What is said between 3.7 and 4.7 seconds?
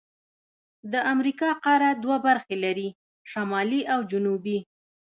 او جنوبي.